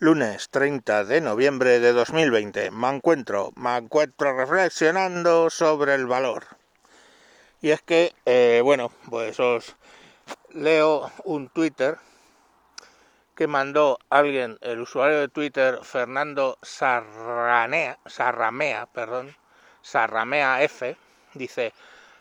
Lunes 0.00 0.48
30 0.50 1.02
de 1.06 1.20
noviembre 1.20 1.80
de 1.80 1.92
2020. 1.92 2.70
Me 2.70 2.88
encuentro, 2.88 3.50
me 3.56 3.76
encuentro 3.76 4.32
reflexionando 4.32 5.50
sobre 5.50 5.94
el 5.94 6.06
valor. 6.06 6.44
Y 7.60 7.70
es 7.70 7.82
que, 7.82 8.14
eh, 8.24 8.60
bueno, 8.62 8.92
pues 9.10 9.40
os 9.40 9.74
leo 10.50 11.10
un 11.24 11.48
Twitter 11.48 11.98
que 13.34 13.48
mandó 13.48 13.98
alguien, 14.08 14.56
el 14.60 14.82
usuario 14.82 15.18
de 15.18 15.26
Twitter 15.26 15.80
Fernando 15.82 16.58
Sarranea, 16.62 17.98
Sarramea, 18.06 18.86
perdón, 18.86 19.34
Sarramea 19.82 20.62
F, 20.62 20.96
dice, 21.34 21.74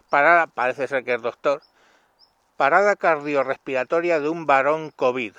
parada, 0.10 0.48
parece 0.48 0.88
ser 0.88 1.04
que 1.04 1.14
es 1.14 1.22
doctor, 1.22 1.62
parada 2.56 2.96
cardiorrespiratoria 2.96 4.20
de 4.20 4.30
un 4.30 4.48
varón 4.48 4.90
COVID 4.90 5.36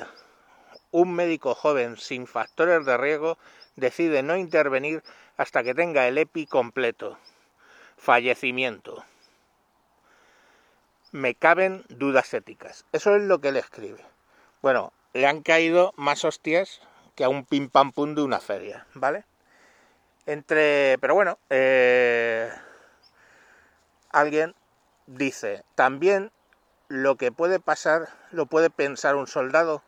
un 0.91 1.15
médico 1.15 1.55
joven 1.55 1.97
sin 1.97 2.27
factores 2.27 2.85
de 2.85 2.97
riesgo 2.97 3.39
decide 3.77 4.23
no 4.23 4.37
intervenir 4.37 5.03
hasta 5.37 5.63
que 5.63 5.75
tenga 5.75 6.09
el 6.09 6.19
EPI 6.19 6.47
completo. 6.47 7.19
Fallecimiento. 7.97 9.05
Me 11.13 11.35
caben 11.35 11.85
dudas 11.89 12.35
éticas. 12.35 12.85
Eso 12.93 13.17
es 13.17 13.23
lo 13.23 13.41
que 13.41 13.53
le 13.53 13.61
escribe. 13.61 14.05
Bueno, 14.61 14.93
le 15.13 15.27
han 15.27 15.43
caído 15.43 15.93
más 15.97 16.25
hostias 16.25 16.81
que 17.15 17.25
a 17.25 17.29
un 17.29 17.45
pim 17.45 17.71
pam 17.71 17.93
pum 17.93 18.15
de 18.15 18.23
una 18.23 18.41
feria, 18.41 18.87
¿vale? 18.95 19.25
Entre. 20.27 20.99
Pero 21.01 21.15
bueno, 21.15 21.39
eh, 21.51 22.53
alguien 24.11 24.55
dice: 25.07 25.65
también 25.75 26.31
lo 26.89 27.17
que 27.17 27.33
puede 27.33 27.59
pasar 27.59 28.09
lo 28.31 28.47
puede 28.47 28.71
pensar 28.71 29.17
un 29.17 29.27
soldado 29.27 29.83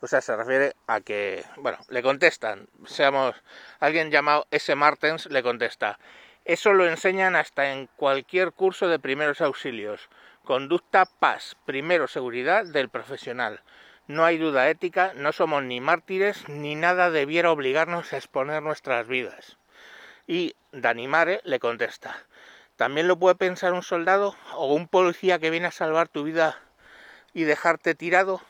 o 0.00 0.06
sea, 0.06 0.20
se 0.20 0.36
refiere 0.36 0.74
a 0.86 1.00
que, 1.00 1.44
bueno, 1.56 1.78
le 1.88 2.02
contestan, 2.02 2.68
seamos, 2.86 3.36
alguien 3.78 4.10
llamado 4.10 4.46
S. 4.50 4.74
Martens 4.74 5.26
le 5.26 5.42
contesta, 5.42 5.98
eso 6.44 6.72
lo 6.72 6.86
enseñan 6.88 7.36
hasta 7.36 7.72
en 7.72 7.86
cualquier 7.96 8.52
curso 8.52 8.88
de 8.88 8.98
primeros 8.98 9.40
auxilios. 9.40 10.08
Conducta 10.44 11.04
paz, 11.04 11.56
primero 11.66 12.08
seguridad 12.08 12.64
del 12.64 12.88
profesional. 12.88 13.62
No 14.08 14.24
hay 14.24 14.38
duda 14.38 14.68
ética, 14.68 15.12
no 15.14 15.32
somos 15.32 15.62
ni 15.62 15.80
mártires, 15.80 16.48
ni 16.48 16.74
nada 16.74 17.10
debiera 17.10 17.52
obligarnos 17.52 18.12
a 18.12 18.16
exponer 18.16 18.62
nuestras 18.62 19.06
vidas. 19.06 19.58
Y 20.26 20.56
Danimare 20.72 21.40
le 21.44 21.60
contesta, 21.60 22.16
¿también 22.76 23.06
lo 23.06 23.18
puede 23.18 23.34
pensar 23.34 23.72
un 23.72 23.82
soldado 23.82 24.34
o 24.54 24.74
un 24.74 24.88
policía 24.88 25.38
que 25.38 25.50
viene 25.50 25.68
a 25.68 25.72
salvar 25.72 26.08
tu 26.08 26.24
vida 26.24 26.58
y 27.34 27.44
dejarte 27.44 27.94
tirado? 27.94 28.40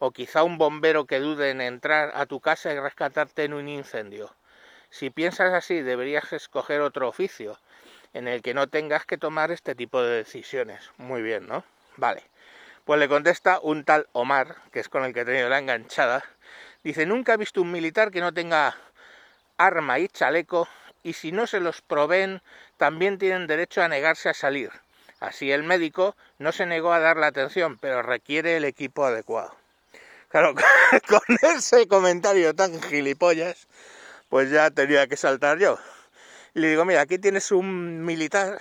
O 0.00 0.10
quizá 0.10 0.42
un 0.42 0.58
bombero 0.58 1.04
que 1.04 1.20
dude 1.20 1.50
en 1.50 1.60
entrar 1.60 2.10
a 2.14 2.26
tu 2.26 2.40
casa 2.40 2.72
y 2.72 2.78
rescatarte 2.80 3.44
en 3.44 3.52
un 3.52 3.68
incendio. 3.68 4.34
Si 4.88 5.10
piensas 5.10 5.52
así, 5.52 5.82
deberías 5.82 6.32
escoger 6.32 6.80
otro 6.80 7.06
oficio 7.06 7.58
en 8.14 8.26
el 8.26 8.42
que 8.42 8.54
no 8.54 8.66
tengas 8.66 9.04
que 9.04 9.18
tomar 9.18 9.52
este 9.52 9.74
tipo 9.74 10.02
de 10.02 10.16
decisiones. 10.16 10.90
Muy 10.96 11.22
bien, 11.22 11.46
¿no? 11.46 11.64
Vale. 11.96 12.24
Pues 12.84 12.98
le 12.98 13.08
contesta 13.08 13.60
un 13.60 13.84
tal 13.84 14.08
Omar, 14.12 14.56
que 14.72 14.80
es 14.80 14.88
con 14.88 15.04
el 15.04 15.12
que 15.12 15.20
he 15.20 15.24
tenido 15.24 15.50
la 15.50 15.58
enganchada. 15.58 16.24
Dice, 16.82 17.04
nunca 17.04 17.34
he 17.34 17.36
visto 17.36 17.60
un 17.60 17.70
militar 17.70 18.10
que 18.10 18.22
no 18.22 18.32
tenga 18.32 18.74
arma 19.58 19.98
y 19.98 20.08
chaleco, 20.08 20.66
y 21.02 21.12
si 21.12 21.30
no 21.30 21.46
se 21.46 21.60
los 21.60 21.82
proveen, 21.82 22.40
también 22.78 23.18
tienen 23.18 23.46
derecho 23.46 23.82
a 23.82 23.88
negarse 23.88 24.30
a 24.30 24.34
salir. 24.34 24.70
Así 25.20 25.52
el 25.52 25.62
médico 25.62 26.16
no 26.38 26.52
se 26.52 26.64
negó 26.64 26.92
a 26.94 27.00
dar 27.00 27.18
la 27.18 27.26
atención, 27.26 27.76
pero 27.78 28.00
requiere 28.00 28.56
el 28.56 28.64
equipo 28.64 29.04
adecuado. 29.04 29.59
Claro, 30.30 30.54
con 31.08 31.20
ese 31.42 31.88
comentario 31.88 32.54
tan 32.54 32.80
gilipollas, 32.80 33.66
pues 34.28 34.50
ya 34.50 34.70
tenía 34.70 35.08
que 35.08 35.16
saltar 35.16 35.58
yo. 35.58 35.78
Y 36.54 36.60
le 36.60 36.70
digo, 36.70 36.84
mira, 36.84 37.02
aquí 37.02 37.18
tienes 37.18 37.52
un 37.52 38.04
militar 38.04 38.60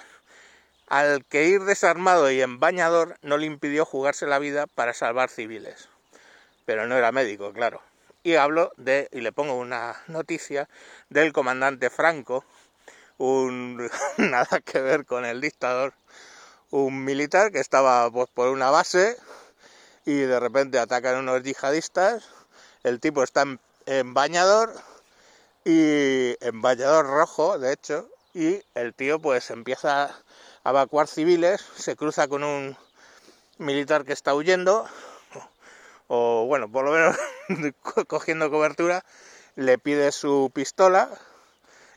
al 0.87 1.25
que 1.25 1.45
ir 1.45 1.61
desarmado 1.63 2.31
y 2.31 2.41
en 2.41 2.59
bañador 2.59 3.17
no 3.21 3.37
le 3.37 3.45
impidió 3.47 3.85
jugarse 3.85 4.27
la 4.27 4.39
vida 4.39 4.67
para 4.67 4.93
salvar 4.93 5.29
civiles. 5.29 5.89
Pero 6.65 6.87
no 6.87 6.97
era 6.97 7.11
médico, 7.11 7.53
claro. 7.53 7.81
Y 8.23 8.35
hablo 8.35 8.71
de, 8.77 9.09
y 9.11 9.21
le 9.21 9.31
pongo 9.31 9.55
una 9.55 9.95
noticia 10.07 10.69
del 11.09 11.33
comandante 11.33 11.89
Franco, 11.89 12.45
un 13.17 13.89
nada 14.17 14.61
que 14.65 14.81
ver 14.81 15.05
con 15.05 15.25
el 15.25 15.41
dictador, 15.41 15.93
un 16.71 17.05
militar 17.05 17.51
que 17.51 17.59
estaba 17.59 18.09
pues, 18.11 18.29
por 18.33 18.49
una 18.49 18.71
base 18.71 19.17
y 20.09 20.21
de 20.21 20.39
repente 20.39 20.79
atacan 20.79 21.17
unos 21.17 21.43
yihadistas, 21.43 22.23
el 22.81 22.99
tipo 22.99 23.21
está 23.21 23.45
en, 23.85 24.13
bañador 24.15 24.73
y 25.63 26.35
en 26.43 26.63
bañador 26.63 27.05
rojo, 27.05 27.59
de 27.59 27.73
hecho, 27.73 28.09
y 28.33 28.63
el 28.73 28.95
tío 28.95 29.19
pues 29.19 29.51
empieza 29.51 30.05
a 30.63 30.69
evacuar 30.71 31.07
civiles, 31.07 31.63
se 31.75 31.95
cruza 31.95 32.27
con 32.27 32.43
un 32.43 32.75
militar 33.59 34.03
que 34.03 34.13
está 34.13 34.33
huyendo, 34.33 34.87
o 36.07 36.45
bueno, 36.47 36.71
por 36.71 36.85
lo 36.85 36.91
menos 36.91 37.15
cogiendo 38.07 38.49
cobertura, 38.49 39.05
le 39.55 39.77
pide 39.77 40.11
su 40.11 40.49
pistola 40.51 41.07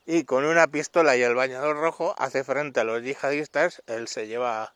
y 0.05 0.25
con 0.25 0.45
una 0.45 0.67
pistola 0.67 1.17
y 1.17 1.22
el 1.22 1.34
bañador 1.34 1.78
rojo 1.78 2.15
hace 2.19 2.45
frente 2.45 2.81
a 2.81 2.84
los 2.84 3.03
yihadistas, 3.03 3.83
él 3.87 4.06
se 4.06 4.27
lleva 4.27 4.75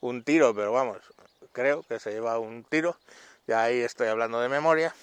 un 0.00 0.24
tiro, 0.24 0.52
pero 0.52 0.72
vamos, 0.72 0.98
creo 1.52 1.82
que 1.82 2.00
se 2.00 2.10
lleva 2.10 2.38
un 2.38 2.64
tiro, 2.64 2.96
ya 3.46 3.62
ahí 3.62 3.80
estoy 3.80 4.08
hablando 4.08 4.40
de 4.40 4.48
memoria, 4.48 4.94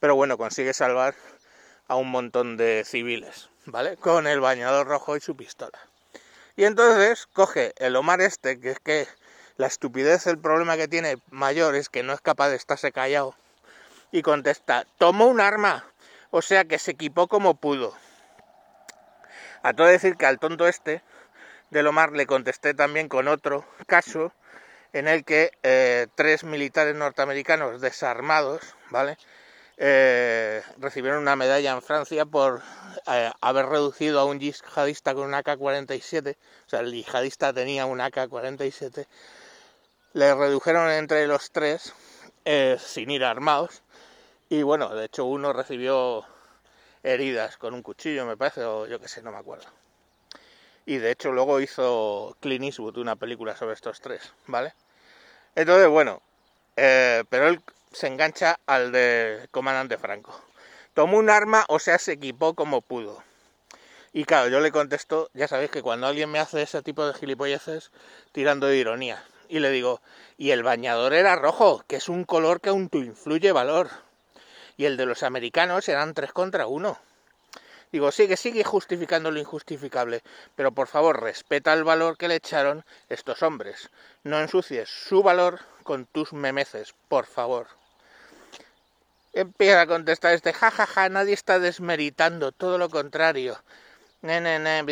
pero 0.00 0.14
bueno, 0.16 0.38
consigue 0.38 0.72
salvar 0.72 1.14
a 1.88 1.96
un 1.96 2.10
montón 2.10 2.56
de 2.56 2.84
civiles, 2.84 3.48
¿vale? 3.66 3.96
Con 3.96 4.26
el 4.26 4.40
bañador 4.40 4.86
rojo 4.86 5.16
y 5.16 5.20
su 5.20 5.36
pistola. 5.36 5.78
Y 6.56 6.64
entonces 6.64 7.26
coge 7.26 7.72
el 7.76 7.96
Omar 7.96 8.20
este, 8.20 8.58
que 8.58 8.70
es 8.70 8.80
que 8.80 9.06
la 9.56 9.66
estupidez, 9.66 10.26
el 10.26 10.38
problema 10.38 10.76
que 10.76 10.88
tiene 10.88 11.18
mayor 11.30 11.74
es 11.74 11.88
que 11.88 12.02
no 12.02 12.12
es 12.12 12.20
capaz 12.20 12.48
de 12.48 12.56
estarse 12.56 12.92
callado, 12.92 13.34
y 14.10 14.22
contesta, 14.22 14.86
tomó 14.98 15.26
un 15.26 15.40
arma, 15.40 15.84
o 16.30 16.42
sea 16.42 16.64
que 16.64 16.78
se 16.78 16.92
equipó 16.92 17.28
como 17.28 17.54
pudo. 17.54 17.94
A 19.62 19.72
todo 19.72 19.86
decir 19.86 20.16
que 20.16 20.26
al 20.26 20.38
tonto 20.38 20.68
este 20.68 21.02
del 21.70 21.86
Omar 21.86 22.12
le 22.12 22.26
contesté 22.26 22.72
también 22.72 23.08
con 23.08 23.28
otro 23.28 23.66
caso 23.86 24.32
en 24.92 25.08
el 25.08 25.24
que 25.24 25.52
eh, 25.62 26.06
tres 26.14 26.44
militares 26.44 26.94
norteamericanos 26.94 27.80
desarmados, 27.80 28.62
¿vale? 28.90 29.18
Eh, 29.78 30.62
recibieron 30.78 31.20
una 31.20 31.36
medalla 31.36 31.72
en 31.72 31.82
Francia 31.82 32.24
por 32.24 32.62
eh, 33.06 33.30
haber 33.40 33.66
reducido 33.66 34.20
a 34.20 34.24
un 34.24 34.40
yihadista 34.40 35.14
con 35.14 35.26
un 35.26 35.34
AK-47, 35.34 36.36
o 36.66 36.68
sea, 36.68 36.80
el 36.80 36.92
yihadista 36.92 37.52
tenía 37.52 37.84
un 37.86 38.00
AK-47, 38.00 39.06
le 40.14 40.34
redujeron 40.34 40.90
entre 40.90 41.26
los 41.26 41.50
tres 41.50 41.92
sin 42.78 43.10
ir 43.10 43.24
armados, 43.24 43.82
y 44.48 44.62
bueno, 44.62 44.94
de 44.94 45.06
hecho 45.06 45.24
uno 45.24 45.52
recibió 45.52 46.24
heridas 47.02 47.56
con 47.56 47.74
un 47.74 47.82
cuchillo, 47.82 48.24
me 48.24 48.36
parece, 48.36 48.64
o 48.64 48.86
yo 48.86 49.00
qué 49.00 49.08
sé, 49.08 49.20
no 49.22 49.32
me 49.32 49.38
acuerdo. 49.38 49.66
Y 50.86 50.98
de 50.98 51.10
hecho 51.10 51.32
luego 51.32 51.60
hizo 51.60 52.36
Clint 52.40 52.64
Eastwood 52.64 52.96
una 52.98 53.16
película 53.16 53.56
sobre 53.56 53.74
estos 53.74 54.00
tres, 54.00 54.32
¿vale? 54.46 54.72
Entonces, 55.56 55.88
bueno, 55.88 56.22
eh, 56.76 57.24
pero 57.28 57.48
él 57.48 57.60
se 57.92 58.06
engancha 58.06 58.58
al 58.66 58.92
de 58.92 59.48
comandante 59.50 59.98
Franco. 59.98 60.40
Tomó 60.94 61.18
un 61.18 61.28
arma, 61.28 61.64
o 61.68 61.78
sea, 61.78 61.98
se 61.98 62.12
equipó 62.12 62.54
como 62.54 62.82
pudo. 62.82 63.22
Y 64.12 64.24
claro, 64.24 64.48
yo 64.48 64.60
le 64.60 64.72
contesto, 64.72 65.28
ya 65.34 65.48
sabéis 65.48 65.70
que 65.70 65.82
cuando 65.82 66.06
alguien 66.06 66.30
me 66.30 66.38
hace 66.38 66.62
ese 66.62 66.82
tipo 66.82 67.06
de 67.06 67.14
gilipolleces, 67.14 67.90
tirando 68.32 68.66
de 68.66 68.76
ironía. 68.76 69.22
Y 69.48 69.58
le 69.58 69.70
digo, 69.70 70.00
y 70.38 70.50
el 70.52 70.62
bañador 70.62 71.12
era 71.12 71.36
rojo, 71.36 71.84
que 71.86 71.96
es 71.96 72.08
un 72.08 72.24
color 72.24 72.60
que 72.60 72.70
aún 72.70 72.88
influye 72.92 73.52
valor. 73.52 73.90
Y 74.76 74.84
el 74.84 74.96
de 74.96 75.06
los 75.06 75.22
americanos 75.22 75.88
eran 75.88 76.14
tres 76.14 76.32
contra 76.32 76.66
uno. 76.66 76.98
Digo, 77.92 78.10
sigue, 78.10 78.36
sigue 78.36 78.64
justificando 78.64 79.30
lo 79.30 79.38
injustificable, 79.38 80.22
pero 80.54 80.72
por 80.72 80.88
favor 80.88 81.22
respeta 81.22 81.72
el 81.72 81.84
valor 81.84 82.16
que 82.16 82.28
le 82.28 82.36
echaron 82.36 82.84
estos 83.08 83.42
hombres. 83.42 83.90
No 84.24 84.40
ensucies 84.40 84.88
su 84.88 85.22
valor 85.22 85.60
con 85.82 86.06
tus 86.06 86.32
memeces, 86.32 86.94
por 87.08 87.26
favor. 87.26 87.68
Empieza 89.32 89.82
a 89.82 89.86
contestar 89.86 90.34
este, 90.34 90.52
jajaja, 90.52 90.86
ja, 90.86 90.92
ja, 91.02 91.08
nadie 91.08 91.34
está 91.34 91.58
desmeritando, 91.58 92.52
todo 92.52 92.78
lo 92.78 92.90
contrario. 92.90 93.62
Ne, 94.22 94.40
ne, 94.40 94.58
ne, 94.58 94.82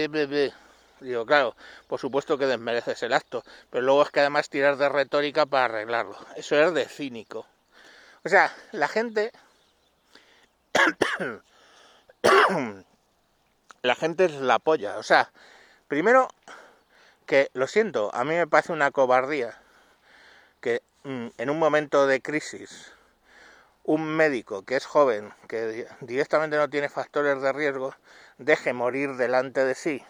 Digo, 1.00 1.26
claro, 1.26 1.56
por 1.88 1.98
supuesto 1.98 2.38
que 2.38 2.46
desmereces 2.46 3.02
el 3.02 3.12
acto, 3.12 3.42
pero 3.70 3.84
luego 3.84 4.02
es 4.04 4.10
que 4.10 4.20
además 4.20 4.48
tirar 4.48 4.76
de 4.76 4.88
retórica 4.88 5.44
para 5.44 5.64
arreglarlo. 5.66 6.16
Eso 6.36 6.56
es 6.62 6.72
de 6.72 6.86
cínico. 6.86 7.46
O 8.24 8.28
sea, 8.28 8.54
la 8.72 8.88
gente 8.88 9.32
la 13.82 13.94
gente 13.94 14.24
es 14.26 14.32
la 14.32 14.58
polla. 14.58 14.98
O 14.98 15.02
sea, 15.02 15.30
primero 15.88 16.28
que 17.26 17.50
lo 17.54 17.66
siento, 17.66 18.10
a 18.14 18.24
mí 18.24 18.34
me 18.34 18.46
parece 18.46 18.72
una 18.72 18.90
cobardía 18.90 19.58
que 20.60 20.82
mm, 21.04 21.28
en 21.38 21.50
un 21.50 21.58
momento 21.58 22.06
de 22.06 22.20
crisis 22.20 22.92
un 23.84 24.04
médico 24.04 24.64
que 24.64 24.76
es 24.76 24.86
joven, 24.86 25.32
que 25.46 25.86
directamente 26.00 26.56
no 26.56 26.70
tiene 26.70 26.88
factores 26.88 27.42
de 27.42 27.52
riesgo, 27.52 27.94
deje 28.38 28.72
morir 28.72 29.16
delante 29.16 29.64
de 29.64 29.74
sí 29.74 30.02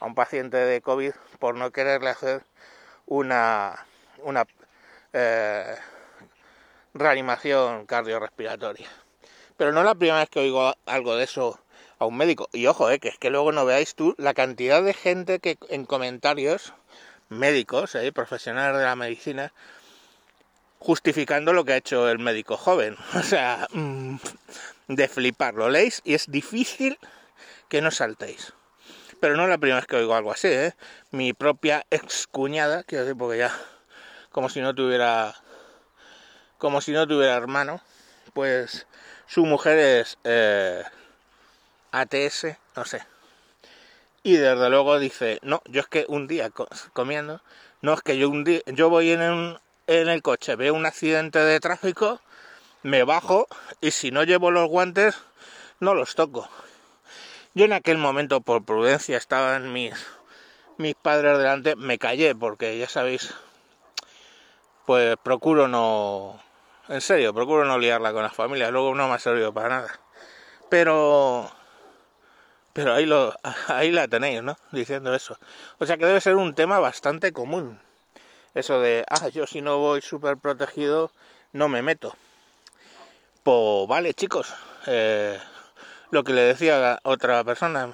a 0.00 0.06
un 0.06 0.14
paciente 0.14 0.56
de 0.56 0.80
COVID 0.80 1.12
por 1.38 1.54
no 1.54 1.70
quererle 1.70 2.08
hacer 2.08 2.42
una, 3.06 3.86
una 4.22 4.46
eh, 5.12 5.76
reanimación 6.94 7.84
cardiorrespiratoria. 7.84 8.88
Pero 9.60 9.72
no 9.72 9.80
es 9.80 9.84
la 9.84 9.94
primera 9.94 10.20
vez 10.20 10.30
que 10.30 10.40
oigo 10.40 10.74
algo 10.86 11.16
de 11.16 11.24
eso 11.24 11.60
a 11.98 12.06
un 12.06 12.16
médico. 12.16 12.48
Y 12.50 12.66
ojo, 12.66 12.88
eh, 12.90 12.98
que 12.98 13.08
es 13.08 13.18
que 13.18 13.28
luego 13.28 13.52
no 13.52 13.66
veáis 13.66 13.94
tú 13.94 14.14
la 14.16 14.32
cantidad 14.32 14.82
de 14.82 14.94
gente 14.94 15.38
que 15.38 15.58
en 15.68 15.84
comentarios, 15.84 16.72
médicos, 17.28 17.94
eh, 17.94 18.10
profesionales 18.10 18.78
de 18.78 18.84
la 18.84 18.96
medicina, 18.96 19.52
justificando 20.78 21.52
lo 21.52 21.66
que 21.66 21.74
ha 21.74 21.76
hecho 21.76 22.08
el 22.08 22.18
médico 22.18 22.56
joven. 22.56 22.96
O 23.14 23.22
sea, 23.22 23.68
mm, 23.74 24.16
de 24.88 25.08
flipar, 25.08 25.52
lo 25.52 25.68
leéis 25.68 26.00
y 26.06 26.14
es 26.14 26.30
difícil 26.30 26.98
que 27.68 27.82
no 27.82 27.90
saltéis. 27.90 28.54
Pero 29.20 29.36
no 29.36 29.42
es 29.42 29.50
la 29.50 29.58
primera 29.58 29.80
vez 29.80 29.86
que 29.86 29.96
oigo 29.96 30.14
algo 30.14 30.32
así, 30.32 30.48
¿eh? 30.48 30.74
Mi 31.10 31.34
propia 31.34 31.84
ex 31.90 32.26
cuñada, 32.28 32.82
quiero 32.84 33.04
decir, 33.04 33.18
porque 33.18 33.36
ya, 33.36 33.54
como 34.30 34.48
si 34.48 34.62
no 34.62 34.74
tuviera, 34.74 35.34
como 36.56 36.80
si 36.80 36.92
no 36.92 37.06
tuviera 37.06 37.36
hermano, 37.36 37.82
pues 38.32 38.86
su 39.26 39.44
mujer 39.44 39.78
es 39.78 40.18
eh, 40.24 40.82
ATS, 41.92 42.56
no 42.76 42.84
sé. 42.84 43.02
Y 44.22 44.36
desde 44.36 44.68
luego 44.68 44.98
dice, 44.98 45.38
no, 45.42 45.62
yo 45.66 45.80
es 45.80 45.86
que 45.86 46.04
un 46.08 46.26
día 46.26 46.50
comiendo, 46.92 47.40
no 47.80 47.94
es 47.94 48.02
que 48.02 48.18
yo 48.18 48.28
un 48.28 48.44
día, 48.44 48.60
yo 48.66 48.90
voy 48.90 49.12
en, 49.12 49.58
el 49.86 50.22
coche, 50.22 50.56
veo 50.56 50.74
un 50.74 50.84
accidente 50.84 51.38
de 51.38 51.58
tráfico, 51.58 52.20
me 52.82 53.02
bajo 53.04 53.48
y 53.80 53.92
si 53.92 54.10
no 54.10 54.24
llevo 54.24 54.50
los 54.50 54.68
guantes, 54.68 55.16
no 55.80 55.94
los 55.94 56.14
toco. 56.14 56.48
Yo 57.54 57.64
en 57.64 57.72
aquel 57.72 57.98
momento, 57.98 58.42
por 58.42 58.64
prudencia, 58.64 59.16
estaban 59.16 59.72
mis, 59.72 59.94
mis 60.76 60.94
padres 60.94 61.38
delante, 61.38 61.74
me 61.76 61.98
callé 61.98 62.34
porque 62.34 62.76
ya 62.78 62.88
sabéis, 62.88 63.34
pues 64.84 65.16
procuro 65.22 65.66
no, 65.66 66.40
en 66.90 67.00
serio, 67.00 67.32
procuro 67.32 67.64
no 67.64 67.78
liarla 67.78 68.12
con 68.12 68.22
las 68.22 68.34
familias, 68.34 68.72
luego 68.72 68.94
no 68.94 69.08
me 69.08 69.14
ha 69.14 69.18
servido 69.18 69.54
para 69.54 69.68
nada. 69.68 70.00
Pero, 70.68 71.50
pero 72.72 72.94
ahí, 72.94 73.06
lo, 73.06 73.32
ahí 73.68 73.92
la 73.92 74.08
tenéis, 74.08 74.42
¿no? 74.42 74.56
Diciendo 74.72 75.14
eso. 75.14 75.38
O 75.78 75.86
sea 75.86 75.96
que 75.96 76.06
debe 76.06 76.20
ser 76.20 76.34
un 76.34 76.54
tema 76.54 76.80
bastante 76.80 77.32
común. 77.32 77.80
Eso 78.54 78.80
de, 78.80 79.04
ah, 79.08 79.28
yo 79.28 79.46
si 79.46 79.60
no 79.60 79.78
voy 79.78 80.02
súper 80.02 80.36
protegido, 80.36 81.12
no 81.52 81.68
me 81.68 81.82
meto. 81.82 82.16
Pues 83.44 83.88
vale, 83.88 84.12
chicos. 84.12 84.52
Eh, 84.86 85.38
lo 86.10 86.24
que 86.24 86.32
le 86.32 86.42
decía 86.42 86.94
a 86.94 87.00
otra 87.04 87.44
persona, 87.44 87.92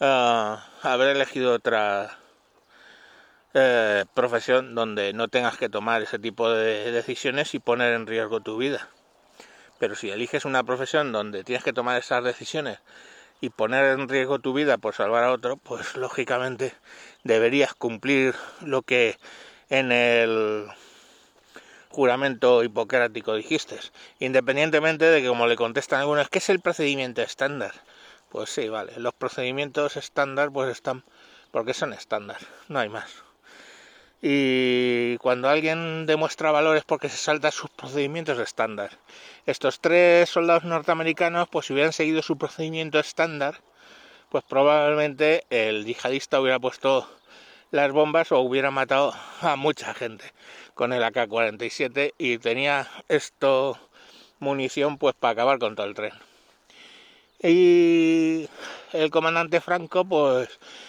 uh, 0.00 0.56
haber 0.82 1.16
elegido 1.16 1.54
otra 1.54 2.18
eh, 3.54 4.04
profesión 4.14 4.74
donde 4.74 5.12
no 5.12 5.28
tengas 5.28 5.58
que 5.58 5.68
tomar 5.68 6.02
ese 6.02 6.18
tipo 6.18 6.50
de 6.50 6.90
decisiones 6.90 7.54
y 7.54 7.58
poner 7.58 7.92
en 7.94 8.06
riesgo 8.06 8.40
tu 8.40 8.56
vida. 8.56 8.88
Pero 9.78 9.94
si 9.94 10.10
eliges 10.10 10.44
una 10.44 10.62
profesión 10.62 11.12
donde 11.12 11.44
tienes 11.44 11.64
que 11.64 11.72
tomar 11.72 11.98
esas 11.98 12.24
decisiones 12.24 12.78
y 13.40 13.50
poner 13.50 13.98
en 13.98 14.08
riesgo 14.08 14.38
tu 14.38 14.52
vida 14.54 14.78
por 14.78 14.94
salvar 14.94 15.24
a 15.24 15.32
otro, 15.32 15.56
pues 15.56 15.96
lógicamente 15.96 16.72
deberías 17.24 17.74
cumplir 17.74 18.34
lo 18.60 18.82
que 18.82 19.18
en 19.68 19.92
el 19.92 20.68
juramento 21.90 22.62
hipocrático 22.62 23.34
dijiste, 23.34 23.78
independientemente 24.18 25.04
de 25.04 25.20
que 25.20 25.28
como 25.28 25.46
le 25.46 25.56
contestan 25.56 26.00
algunos, 26.00 26.28
¿qué 26.30 26.38
es 26.38 26.48
el 26.48 26.60
procedimiento 26.60 27.20
estándar? 27.20 27.72
Pues 28.30 28.48
sí, 28.48 28.68
vale, 28.68 28.92
los 28.96 29.12
procedimientos 29.12 29.96
estándar 29.96 30.50
pues 30.52 30.70
están 30.70 31.04
porque 31.50 31.74
son 31.74 31.92
estándar, 31.92 32.38
no 32.68 32.78
hay 32.78 32.88
más. 32.88 33.31
Y 34.24 35.18
cuando 35.18 35.48
alguien 35.48 36.06
demuestra 36.06 36.52
valores 36.52 36.84
porque 36.84 37.08
se 37.08 37.16
salta 37.16 37.50
sus 37.50 37.70
procedimientos 37.70 38.38
estándar. 38.38 38.90
Estos 39.46 39.80
tres 39.80 40.30
soldados 40.30 40.62
norteamericanos, 40.62 41.48
pues 41.48 41.66
si 41.66 41.72
hubieran 41.72 41.92
seguido 41.92 42.22
su 42.22 42.38
procedimiento 42.38 43.00
estándar, 43.00 43.60
pues 44.30 44.44
probablemente 44.44 45.44
el 45.50 45.84
yihadista 45.84 46.40
hubiera 46.40 46.60
puesto 46.60 47.10
las 47.72 47.90
bombas 47.90 48.30
o 48.30 48.38
hubiera 48.38 48.70
matado 48.70 49.12
a 49.40 49.56
mucha 49.56 49.92
gente 49.92 50.32
con 50.74 50.92
el 50.92 51.02
AK-47 51.02 52.14
y 52.16 52.38
tenía 52.38 52.88
esto 53.08 53.76
munición 54.38 54.98
pues 54.98 55.14
para 55.14 55.32
acabar 55.32 55.58
con 55.58 55.74
todo 55.74 55.86
el 55.86 55.94
tren. 55.94 56.12
Y 57.42 58.48
el 58.92 59.10
comandante 59.10 59.60
Franco 59.60 60.04
pues 60.04 60.48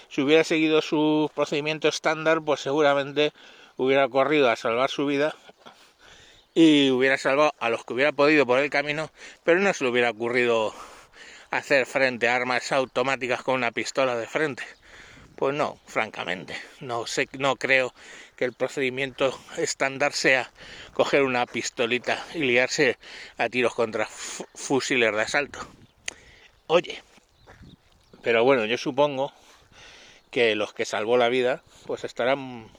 si 0.09 0.21
hubiera 0.21 0.43
seguido 0.43 0.81
su 0.81 1.31
procedimiento 1.33 1.87
estándar 1.87 2.41
pues 2.43 2.59
seguramente 2.59 3.33
hubiera 3.77 4.07
corrido 4.07 4.49
a 4.49 4.55
salvar 4.55 4.89
su 4.89 5.05
vida 5.05 5.35
y 6.53 6.91
hubiera 6.91 7.17
salvado 7.17 7.53
a 7.59 7.69
los 7.69 7.83
que 7.83 7.93
hubiera 7.93 8.11
podido 8.11 8.45
por 8.45 8.59
el 8.59 8.69
camino, 8.69 9.11
pero 9.43 9.59
no 9.59 9.73
se 9.73 9.83
le 9.83 9.89
hubiera 9.89 10.11
ocurrido 10.11 10.73
hacer 11.49 11.85
frente 11.85 12.27
a 12.27 12.35
armas 12.35 12.71
automáticas 12.71 13.41
con 13.41 13.55
una 13.55 13.71
pistola 13.71 14.15
de 14.15 14.27
frente. 14.27 14.63
Pues 15.35 15.55
no, 15.55 15.79
francamente, 15.87 16.55
no 16.79 17.07
sé, 17.07 17.27
no 17.39 17.55
creo 17.55 17.93
que 18.35 18.45
el 18.45 18.53
procedimiento 18.53 19.37
estándar 19.57 20.13
sea 20.13 20.51
coger 20.93 21.23
una 21.23 21.47
pistolita 21.47 22.23
y 22.35 22.39
liarse 22.39 22.97
a 23.37 23.49
tiros 23.49 23.73
contra 23.73 24.05
fusiles 24.05 25.11
de 25.11 25.21
asalto. 25.21 25.67
Oye, 26.67 27.03
pero 28.21 28.43
bueno, 28.43 28.65
yo 28.65 28.77
supongo 28.77 29.33
que 30.31 30.55
los 30.55 30.73
que 30.73 30.85
salvó 30.85 31.17
la 31.17 31.29
vida, 31.29 31.61
pues 31.85 32.03
estarán 32.03 32.69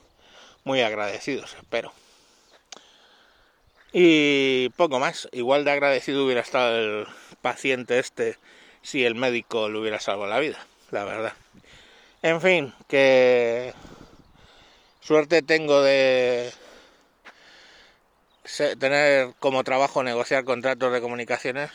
muy 0.65 0.81
agradecidos, 0.81 1.55
espero. 1.55 1.93
Y 3.93 4.71
poco 4.71 4.99
más, 4.99 5.29
igual 5.33 5.65
de 5.65 5.71
agradecido 5.71 6.25
hubiera 6.25 6.41
estado 6.41 6.79
el 6.79 7.07
paciente 7.43 7.99
este 7.99 8.39
si 8.83 9.05
el 9.05 9.15
médico 9.15 9.69
le 9.69 9.79
hubiera 9.79 10.01
salvado 10.01 10.31
la 10.31 10.41
vida, 10.41 10.59
la 10.91 11.05
verdad. 11.05 11.35
En 12.23 12.41
fin, 12.41 12.73
que 12.89 13.73
suerte 15.01 15.43
tengo 15.43 15.83
de 15.83 16.53
tener 18.79 19.35
como 19.39 19.63
trabajo 19.63 20.03
negociar 20.03 20.45
contratos 20.45 20.93
de 20.93 21.01
comunicaciones. 21.01 21.71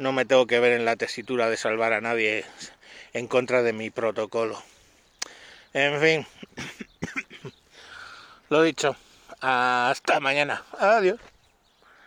No 0.00 0.12
me 0.12 0.24
tengo 0.24 0.46
que 0.46 0.60
ver 0.60 0.72
en 0.72 0.86
la 0.86 0.96
tesitura 0.96 1.50
de 1.50 1.58
salvar 1.58 1.92
a 1.92 2.00
nadie 2.00 2.46
en 3.12 3.26
contra 3.26 3.62
de 3.62 3.74
mi 3.74 3.90
protocolo. 3.90 4.58
En 5.74 6.00
fin, 6.00 6.26
lo 8.48 8.62
dicho, 8.62 8.96
hasta 9.42 10.18
mañana. 10.18 10.64
Adiós. 10.78 11.20